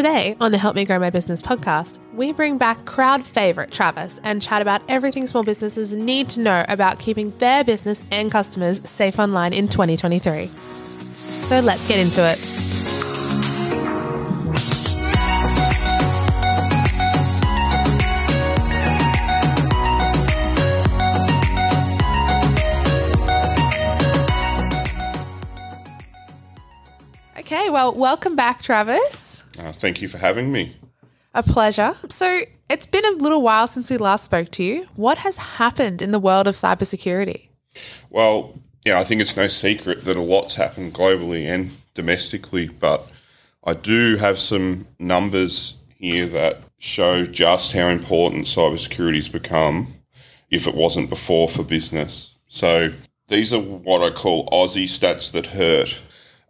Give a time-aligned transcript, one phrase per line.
[0.00, 4.18] Today, on the Help Me Grow My Business podcast, we bring back crowd favourite Travis
[4.24, 8.80] and chat about everything small businesses need to know about keeping their business and customers
[8.88, 10.46] safe online in 2023.
[10.46, 12.38] So let's get into it.
[27.38, 29.29] Okay, well, welcome back, Travis.
[29.60, 30.74] Uh, thank you for having me.
[31.34, 31.94] A pleasure.
[32.08, 34.86] So, it's been a little while since we last spoke to you.
[34.96, 37.48] What has happened in the world of cybersecurity?
[38.08, 43.06] Well, yeah, I think it's no secret that a lot's happened globally and domestically, but
[43.62, 49.88] I do have some numbers here that show just how important cybersecurity has become
[50.50, 52.34] if it wasn't before for business.
[52.48, 52.92] So,
[53.28, 56.00] these are what I call Aussie stats that hurt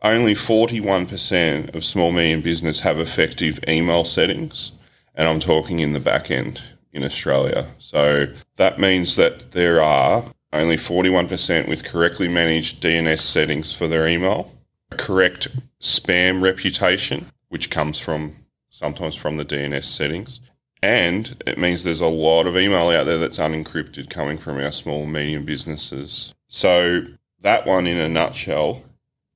[0.03, 4.73] only 41% of small medium business have effective email settings
[5.15, 7.67] and i'm talking in the back end in australia.
[7.79, 14.07] So that means that there are only 41% with correctly managed dns settings for their
[14.07, 14.53] email
[14.91, 15.49] correct
[15.81, 18.35] spam reputation which comes from
[18.69, 20.41] sometimes from the dns settings
[20.83, 24.73] and it means there's a lot of email out there that's unencrypted coming from our
[24.73, 26.35] small medium businesses.
[26.49, 27.03] So
[27.41, 28.83] that one in a nutshell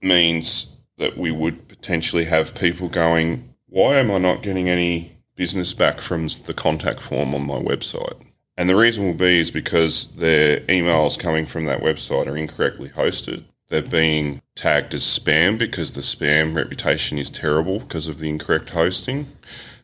[0.04, 5.74] means that we would potentially have people going, why am I not getting any business
[5.74, 8.20] back from the contact form on my website?
[8.56, 12.90] And the reason will be is because their emails coming from that website are incorrectly
[12.90, 13.44] hosted.
[13.68, 18.70] They're being tagged as spam because the spam reputation is terrible because of the incorrect
[18.70, 19.26] hosting.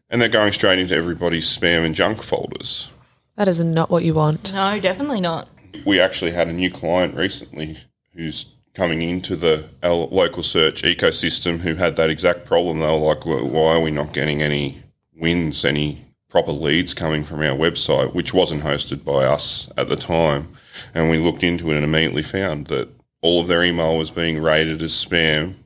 [0.09, 2.91] And they're going straight into everybody's spam and junk folders.
[3.37, 4.53] That is not what you want.
[4.53, 5.49] No, definitely not.
[5.85, 7.79] We actually had a new client recently
[8.13, 8.47] who's
[8.81, 12.79] coming into the Localsearch ecosystem who had that exact problem.
[12.79, 14.83] They were like, well, why are we not getting any
[15.15, 19.97] wins, any proper leads coming from our website, which wasn't hosted by us at the
[19.97, 20.57] time?
[20.95, 22.89] And we looked into it and immediately found that
[23.21, 25.57] all of their email was being rated as spam.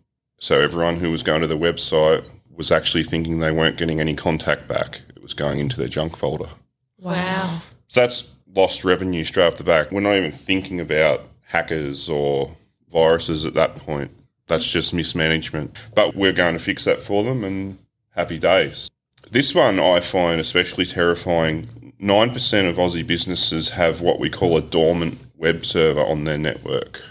[0.41, 4.17] So everyone who was going to the website was actually thinking they weren't getting any
[4.17, 5.03] contact back.
[5.15, 6.49] It was going into their junk folder.
[6.99, 7.61] Wow.
[7.87, 9.93] So that's lost revenue straight off the back.
[9.93, 12.57] We're not even thinking about hackers or
[12.95, 14.11] viruses at that point.
[14.47, 15.77] That's just mismanagement.
[15.95, 17.79] But we're going to fix that for them and
[18.11, 18.91] happy days.
[19.31, 21.93] This one I find especially terrifying.
[22.01, 27.03] 9% of Aussie businesses have what we call a dormant web server on their network.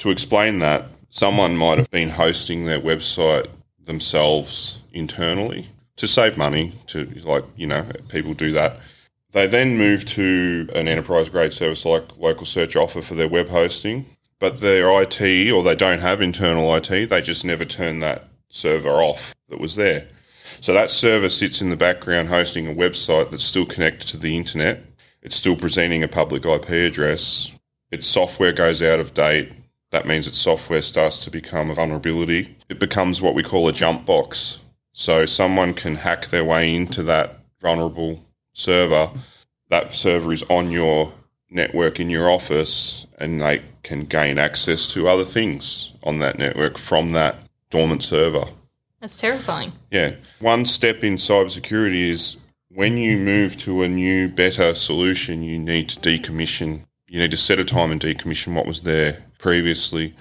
[0.00, 3.48] To explain that, someone might have been hosting their website
[3.82, 8.76] themselves internally to save money, to like, you know, people do that.
[9.32, 14.06] They then move to an enterprise grade service like Localsearch Offer for their web hosting
[14.40, 19.02] but their IT or they don't have internal IT, they just never turn that server
[19.02, 20.08] off that was there.
[20.60, 24.36] So that server sits in the background hosting a website that's still connected to the
[24.36, 24.82] internet.
[25.22, 27.52] It's still presenting a public IP address.
[27.90, 29.52] Its software goes out of date.
[29.90, 32.56] That means its software starts to become a vulnerability.
[32.68, 34.60] It becomes what we call a jump box.
[34.92, 39.10] So someone can hack their way into that vulnerable server.
[39.70, 41.12] That server is on your
[41.50, 46.78] network in your office and they can gain access to other things on that network
[46.78, 47.36] from that
[47.70, 48.46] dormant server.
[49.00, 49.72] That's terrifying.
[49.90, 50.14] Yeah.
[50.40, 52.36] One step in cybersecurity is
[52.68, 56.82] when you move to a new, better solution, you need to decommission.
[57.06, 60.14] You need to set a time and decommission what was there previously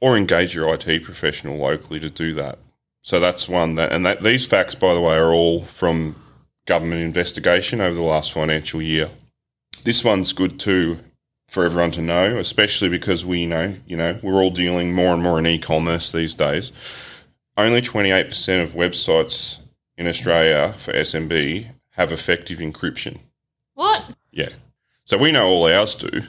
[0.00, 2.58] or engage your IT professional locally to do that.
[3.02, 6.14] So that's one that, and that these facts, by the way, are all from
[6.66, 9.10] government investigation over the last financial year.
[9.84, 10.98] This one's good too
[11.48, 15.22] for everyone to know, especially because we know, you know, we're all dealing more and
[15.22, 16.72] more in e-commerce these days.
[17.56, 19.58] Only 28% of websites
[19.96, 23.18] in Australia for SMB have effective encryption.
[23.74, 24.14] What?
[24.30, 24.50] Yeah.
[25.04, 26.22] So we know all ours do.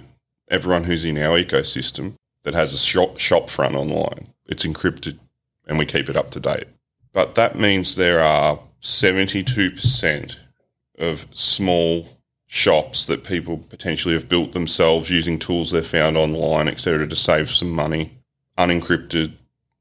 [0.50, 5.20] Everyone who's in our ecosystem that has a shop, shop front online, it's encrypted
[5.68, 6.66] and we keep it up to date.
[7.14, 10.38] But that means there are 72%
[10.98, 12.19] of small
[12.52, 17.52] shops that people potentially have built themselves using tools they found online, etc., to save
[17.52, 18.12] some money.
[18.58, 19.34] Unencrypted,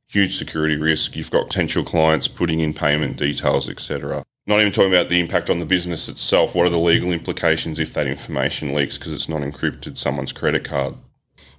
[0.07, 1.17] huge security risk.
[1.17, 4.23] You've got potential clients putting in payment details, etc.
[4.47, 6.55] Not even talking about the impact on the business itself.
[6.55, 9.97] What are the legal implications if that information leaks because it's not encrypted?
[9.97, 10.95] Someone's credit card.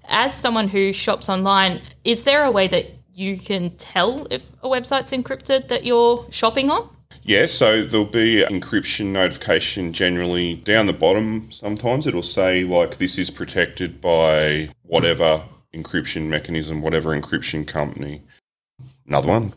[0.07, 2.85] As someone who shops online, is there a way that
[3.15, 6.87] you can tell if a website's encrypted that you're shopping on?
[7.29, 11.51] Yeah, so there'll be encryption notification generally down the bottom.
[11.51, 18.23] Sometimes it'll say, like, this is protected by whatever encryption mechanism, whatever encryption company.
[19.05, 19.53] Another one.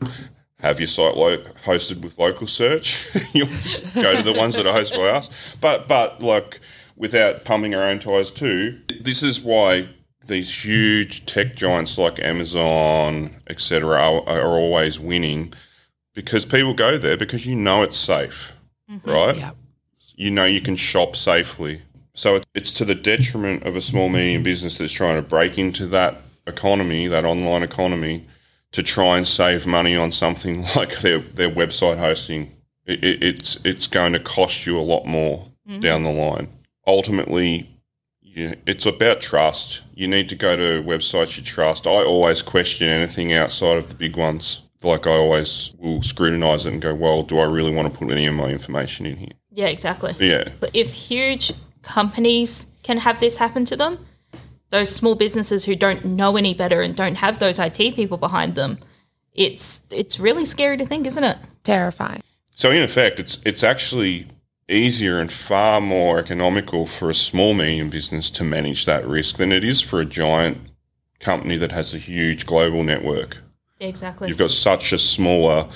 [0.59, 3.09] have your site lo- hosted with Localsearch.
[3.33, 5.31] You'll go to the ones that are hosted by us.
[5.59, 6.61] But but like
[6.95, 8.83] without pumping our own tires too.
[9.01, 9.89] This is why
[10.27, 15.55] these huge tech giants like Amazon, etc., are, are always winning
[16.15, 18.53] because people go there because you know it's safe,
[18.91, 19.09] mm-hmm.
[19.09, 19.37] right?
[19.37, 19.57] Yep.
[20.15, 21.83] You know you can shop safely.
[22.15, 25.87] So it's to the detriment of a small medium business that's trying to break into
[25.87, 28.27] that economy, that online economy,
[28.73, 32.55] to try and save money on something like their, their website hosting.
[32.85, 35.81] It, it, it's it's going to cost you a lot more mm-hmm.
[35.81, 36.49] down the line.
[36.87, 37.71] Ultimately,
[38.21, 39.83] you, it's about trust.
[39.95, 41.87] You need to go to websites you trust.
[41.87, 44.62] I always question anything outside of the big ones.
[44.85, 48.11] Like I always will scrutinize it and go, well, do I really want to put
[48.11, 49.33] any of my information in here?
[49.51, 50.15] Yeah, exactly.
[50.19, 51.53] Yeah, But if huge
[51.83, 53.99] companies can have this happen to them,
[54.71, 58.55] those small businesses who don't know any better and don't have those IT people behind
[58.55, 58.79] them,
[59.35, 61.39] it's it's really scary to think, isn't it?
[61.63, 62.23] Terrifying.
[62.55, 64.27] So in effect, it's it's actually
[64.69, 69.53] easier and far more economical for a small medium business to manage that risk than
[69.53, 70.59] it is for a giant
[71.21, 73.42] company that has a huge global network.
[73.83, 74.29] Yeah, exactly.
[74.29, 75.67] You've got such a smaller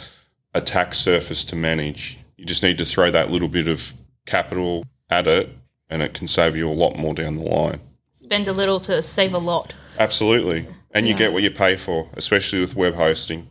[0.54, 2.18] attack surface to manage.
[2.36, 3.92] You just need to throw that little bit of
[4.26, 5.48] capital at it,
[5.90, 7.80] and it can save you a lot more down the line.
[8.12, 9.74] Spend a little to save a lot.
[9.98, 13.48] Absolutely, and you get what you pay for, especially with web hosting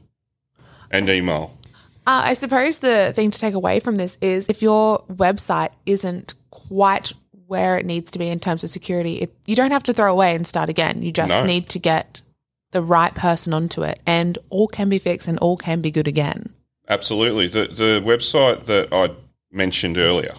[0.90, 1.58] and email.
[2.08, 6.34] Uh, I suppose the thing to take away from this is if your website isn't
[6.52, 7.12] quite
[7.48, 10.12] where it needs to be in terms of security, it, you don't have to throw
[10.12, 11.02] away and start again.
[11.02, 11.46] You just No.
[11.46, 12.22] need to get
[12.76, 16.10] the right person onto it, and all can be fixed and all can be good
[16.10, 16.54] again.
[16.90, 17.48] Absolutely.
[17.48, 19.12] The the website that I
[19.50, 20.36] mentioned earlier,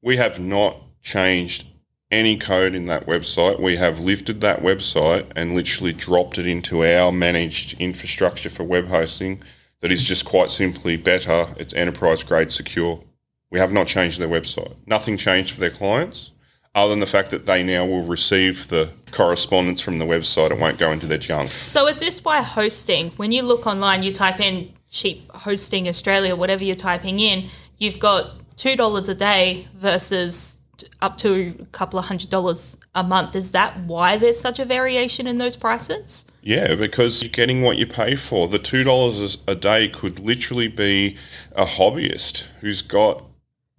[0.00, 1.66] we have not changed
[2.10, 3.60] any code in that website.
[3.60, 8.86] We have lifted that website and literally dropped it into our managed infrastructure for web
[8.86, 9.42] hosting
[9.80, 11.48] that is just quite simply better.
[11.58, 13.04] It's enterprise grade secure.
[13.50, 14.74] We have not changed their website.
[14.86, 16.30] Nothing changed for their clients
[16.74, 20.50] other than the fact that they now will receive the correspondence from the website.
[20.50, 21.50] It won't go into their junk.
[21.50, 23.10] So is this why hosting?
[23.16, 27.44] When you look online, you type in cheap hosting Australia, whatever you're typing in,
[27.78, 30.60] you've got two dollars a day versus
[31.02, 33.36] up to a couple of hundred dollars a month.
[33.36, 36.24] Is that why there's such a variation in those prices?
[36.42, 38.48] Yeah, because you're getting what you pay for.
[38.48, 41.16] The two dollars a day could literally be
[41.52, 43.24] a hobbyist who's got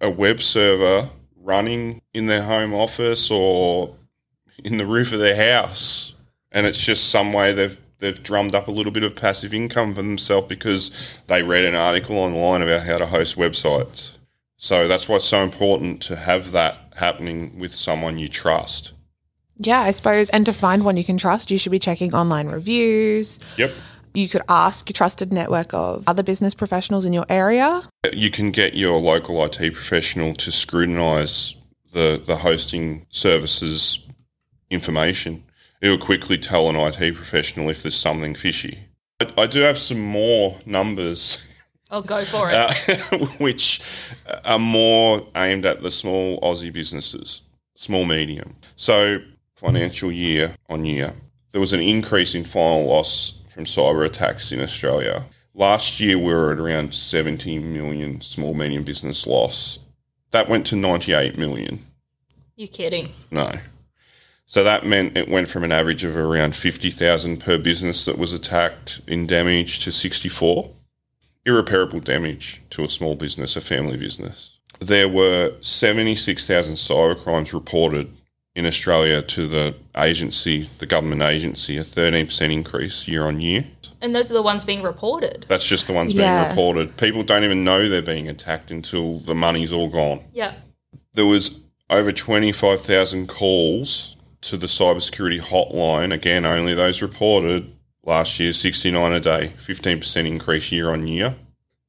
[0.00, 3.96] a web server running in their home office or
[4.64, 6.14] in the roof of their house,
[6.50, 9.94] and it's just some way they've they've drummed up a little bit of passive income
[9.94, 10.90] for themselves because
[11.28, 14.18] they read an article online about how to host websites.
[14.56, 18.92] So that's why it's so important to have that happening with someone you trust.
[19.56, 20.28] Yeah, I suppose.
[20.30, 23.38] And to find one you can trust, you should be checking online reviews.
[23.56, 23.72] Yep.
[24.14, 27.82] You could ask your trusted network of other business professionals in your area.
[28.12, 31.54] you can get your local IT professional to scrutinise
[31.92, 34.00] the the hosting services
[34.72, 35.44] information.
[35.80, 38.78] It'll quickly tell an IT professional if there's something fishy.
[39.20, 41.38] I, I do have some more numbers,
[41.90, 42.56] Oh, go for it.
[42.56, 42.72] uh,
[43.38, 43.80] which
[44.44, 47.42] are more aimed at the small Aussie businesses,
[47.76, 48.56] small medium.
[48.76, 49.18] So
[49.54, 51.14] financial year on year,
[51.50, 55.26] there was an increase in final loss from cyber attacks in Australia.
[55.54, 59.78] Last year, we were at around 70 million small medium business loss.
[60.30, 61.80] That went to 98 million.
[62.56, 63.12] You're kidding.
[63.30, 63.52] No.
[64.52, 68.34] So that meant it went from an average of around 50,000 per business that was
[68.34, 70.68] attacked in damage to 64.
[71.46, 74.58] Irreparable damage to a small business, a family business.
[74.78, 78.12] There were 76,000 cyber crimes reported
[78.54, 83.64] in Australia to the agency, the government agency, a 13% increase year on year.
[84.02, 85.46] And those are the ones being reported.
[85.48, 86.40] That's just the ones Yeah.
[86.42, 86.98] being reported.
[86.98, 90.20] People don't even know they're being attacked until the money's all gone.
[90.34, 90.52] Yeah.
[91.14, 91.52] There was
[91.88, 96.12] over 25,000 calls to the cybersecurity hotline.
[96.12, 97.72] Again, only those reported
[98.04, 101.34] last year, 69 a day, 15% increase year on year.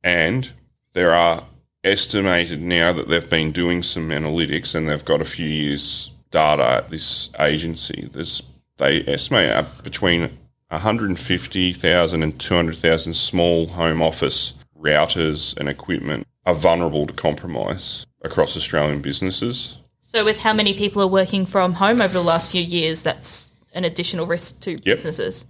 [0.03, 0.51] And
[0.93, 1.45] there are
[1.83, 6.63] estimated now that they've been doing some analytics and they've got a few years data
[6.63, 8.09] at this agency.
[8.11, 8.41] There's
[8.77, 10.37] they estimate between
[10.69, 19.01] 150,000 and 200,000 small home office routers and equipment are vulnerable to compromise across Australian
[19.01, 19.77] businesses.
[20.13, 23.51] So with how many people are working from home over the last few years, that's
[23.73, 25.47] an additional risk to businesses.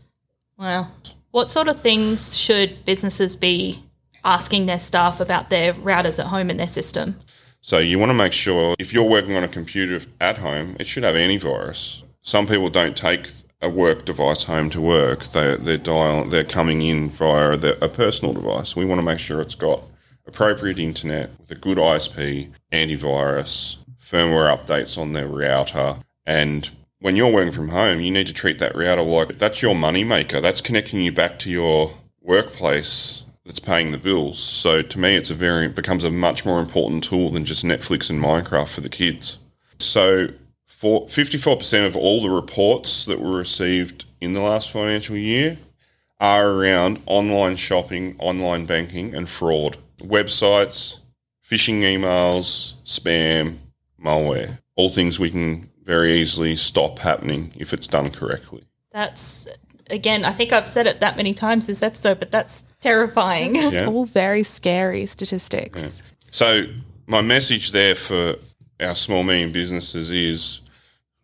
[0.57, 0.87] Wow.
[1.31, 3.83] What sort of things should businesses be
[4.23, 7.19] asking their staff about their routers at home in their system?
[7.59, 10.87] So you want to make sure if you're working on a computer at home, it
[10.87, 12.03] should have antivirus.
[12.21, 13.27] Some people don't take
[13.61, 15.25] a work device home to work.
[15.25, 18.77] They, they're dial, they're coming in via the, a personal device.
[18.77, 19.81] We want to make sure it's got
[20.25, 23.77] appropriate internet with a good ISP, antivirus,
[24.13, 28.59] firmware updates on their router, and when you're working from home, you need to treat
[28.59, 30.39] that router like that's your money maker.
[30.39, 31.91] That's connecting you back to your
[32.21, 34.39] workplace that's paying the bills.
[34.39, 38.09] So to me, it's a very becomes a much more important tool than just Netflix
[38.09, 39.37] and Minecraft for the kids.
[39.79, 40.29] So
[40.65, 45.57] for 54% of all the reports that were received in the last financial year
[46.19, 49.77] are around online shopping, online banking, and fraud.
[49.99, 50.99] Websites,
[51.45, 53.57] phishing emails, spam,
[54.03, 54.59] malware.
[54.75, 58.63] All things we can very easily stop happening if it's done correctly.
[58.91, 59.47] That's
[59.89, 63.55] again, I think I've said it that many times this episode, but that's terrifying.
[63.55, 63.87] Yeah.
[63.87, 66.01] All very scary statistics.
[66.31, 66.63] So
[67.07, 68.35] my message there for
[68.79, 70.61] our small medium businesses is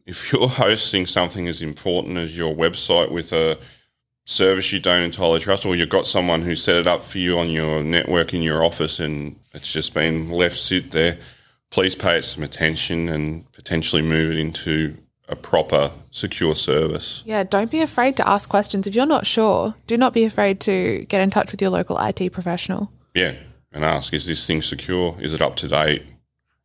[0.06, 3.58] if you're hosting something as important as your website with a
[4.26, 7.40] service you don't entirely trust or you've got someone who set it up for you
[7.40, 11.18] on your network in your office and it's just been left sit there,
[11.70, 14.98] please pay it some attention and potentially move it into
[15.28, 17.22] a proper secure service.
[17.26, 18.88] Yeah, don't be afraid to ask questions.
[18.88, 21.98] If you're not sure, do not be afraid to get in touch with your local
[22.00, 22.92] IT professional.
[23.14, 23.36] Yeah,
[23.72, 25.16] and ask is this thing secure?
[25.20, 26.04] Is it up to date?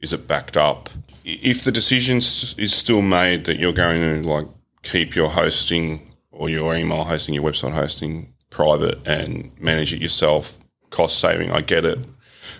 [0.00, 0.88] Is it backed up?
[1.24, 4.46] If the decision is still made that you're going to like
[4.82, 10.58] keep your hosting or your email hosting, your website hosting private and manage it yourself,
[10.90, 11.98] cost saving, I get it.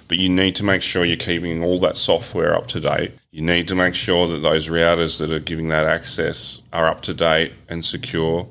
[0.09, 3.13] But you need to make sure you're keeping all that software up to date.
[3.31, 7.03] You need to make sure that those routers that are giving that access are up
[7.03, 8.49] to date and secure.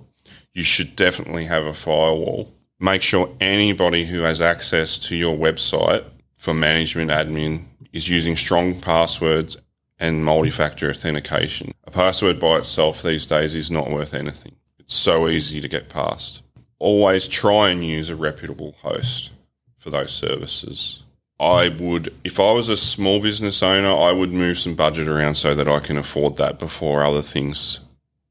[0.53, 2.51] You should definitely have a firewall.
[2.79, 6.03] Make sure anybody who has access to your website
[6.37, 9.57] for management admin is using strong passwords
[9.99, 11.71] and multi factor authentication.
[11.85, 14.55] A password by itself these days is not worth anything.
[14.79, 16.41] It's so easy to get past.
[16.79, 19.31] Always try and use a reputable host
[19.77, 21.02] for those services.
[21.43, 25.35] I would, if I was a small business owner, I would move some budget around
[25.35, 27.79] so that I can afford that before other things.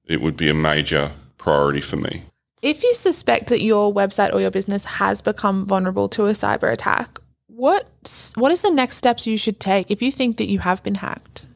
[0.04, 2.24] It would be a major priority for me.
[2.62, 6.72] If you suspect that your website or your business has become vulnerable to a cyber
[6.72, 7.86] attack, what
[8.36, 10.96] what is the next steps you should take if you think that you have been
[10.96, 11.48] hacked?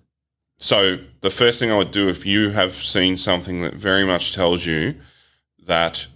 [0.59, 4.35] So the first thing I would do if you have seen something that very much
[4.35, 4.97] tells you
[5.65, 6.07] that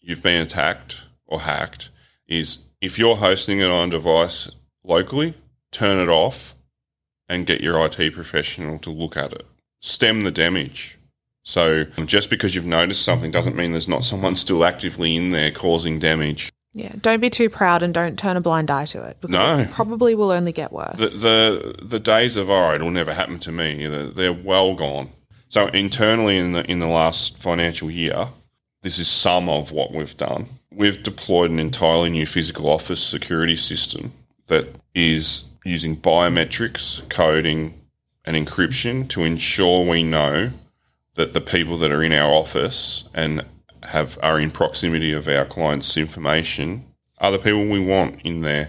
[0.00, 1.90] you've been attacked or hacked
[2.26, 4.48] is if you're hosting it on a device
[4.84, 5.34] locally,
[5.72, 6.54] turn it off
[7.28, 9.44] and get your IT professional to look at it.
[9.80, 10.98] Stem the damage.
[11.42, 15.30] So um, just because you've noticed something doesn't mean there's not someone still actively in
[15.30, 16.50] there causing damage.
[16.72, 19.58] Yeah, don't be too proud and don't turn a blind eye to it because No.
[19.58, 20.96] it probably will only get worse.
[20.98, 23.86] the the the days of all right, it'll never happen to me.
[23.86, 25.10] They're, they're well gone.
[25.48, 28.28] So internally in the in the last financial year,
[28.82, 30.46] this is some of what we've done.
[30.76, 34.12] We've deployed an entirely new physical office security system
[34.48, 37.80] that is using biometrics, coding,
[38.26, 40.50] and encryption to ensure we know
[41.14, 43.46] that the people that are in our office and
[43.84, 46.84] have are in proximity of our clients' information
[47.16, 48.68] are the people we want in there.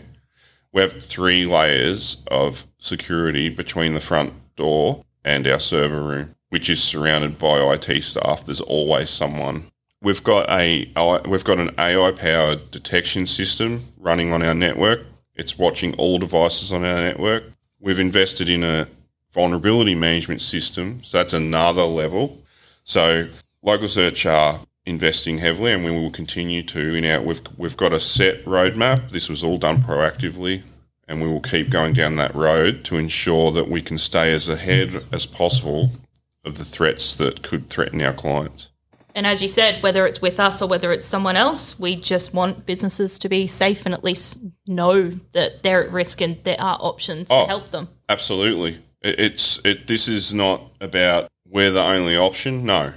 [0.72, 6.70] We have three layers of security between the front door and our server room, which
[6.70, 8.46] is surrounded by IT staff.
[8.46, 9.66] There's always someone.
[10.02, 10.92] We've got a
[11.28, 15.02] we've got an AI powered detection system running on our network.
[15.36, 17.46] It's watching all devices on our network.
[17.80, 18.88] We've invested in a
[19.32, 22.38] vulnerability management system, so that's another level.
[22.84, 23.28] So
[23.66, 26.94] Localsearch are investing heavily, and we will continue to.
[26.94, 29.10] In our we've we've got a set roadmap.
[29.10, 30.62] This was all done proactively,
[31.08, 34.48] and we will keep going down that road to ensure that we can stay as
[34.48, 35.92] ahead as possible
[36.46, 38.70] of the threats that could threaten our clients.
[39.18, 42.36] And as you said, whether it's with us or whether it's someone else, we just
[42.36, 46.62] want businesses to be safe and at least know that they're at risk and there
[46.62, 47.42] are options Oh.
[47.42, 47.88] to help them.
[48.08, 48.78] Absolutely.
[49.02, 49.88] It's it.
[49.88, 52.64] This is not about we're the only option.
[52.64, 52.94] No,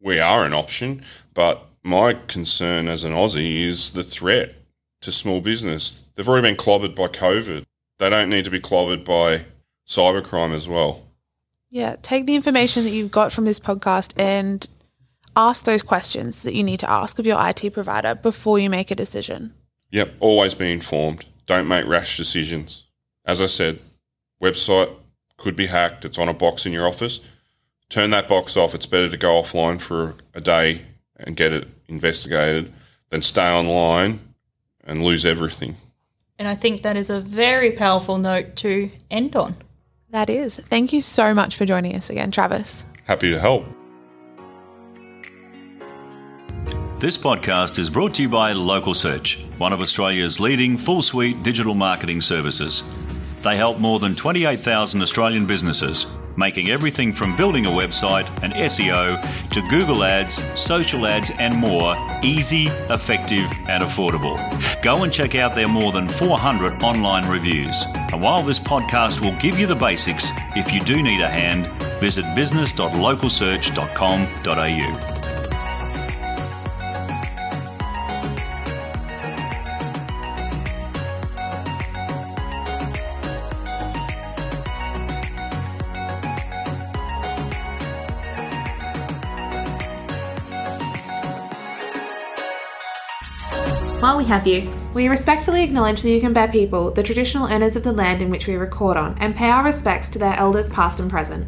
[0.00, 1.02] we are an option.
[1.34, 4.54] But my concern as an Aussie is the threat
[5.02, 6.08] to small business.
[6.14, 7.64] They've already been clobbered by COVID.
[7.98, 9.44] They don't need to be clobbered by
[9.86, 11.02] cybercrime as well.
[11.68, 14.66] Yeah, take the information that you've got from this podcast and
[15.36, 18.90] ask those questions that you need to ask of your IT provider before you make
[18.90, 19.54] a decision.
[19.90, 20.14] Yep.
[20.20, 21.26] Always be informed.
[21.46, 22.84] Don't make rash decisions.
[23.24, 23.78] As I said,
[24.42, 24.94] website
[25.36, 26.04] could be hacked.
[26.04, 27.20] It's on a box in your office.
[27.88, 28.74] Turn that box off.
[28.74, 30.82] It's better to go offline for a day
[31.16, 32.72] and get it investigated
[33.10, 34.20] than stay online
[34.84, 35.76] and lose everything.
[36.38, 39.56] And I think that is a very powerful note to end on.
[40.10, 40.56] That is.
[40.56, 42.84] Thank you so much for joining us again, Travis.
[43.04, 43.64] Happy to help.
[47.00, 51.74] This podcast is brought to you by Localsearch, one of Australia's leading full suite digital
[51.74, 52.82] marketing services.
[53.40, 56.04] They help more than 28,000 Australian businesses,
[56.36, 59.16] making everything from building a website and SEO
[59.48, 64.36] to Google Ads, social ads, and more easy, effective, and affordable.
[64.82, 67.82] Go and check out their more than 400 online reviews.
[68.12, 71.66] And while this podcast will give you the basics, if you do need a hand,
[71.98, 75.19] visit business.localsearch.com.au.
[94.00, 97.92] While we have you, We respectfully acknowledge the Yugambeh people, the traditional owners of the
[97.92, 101.10] land in which we record on, and pay our respects to their elders past and
[101.10, 101.46] present.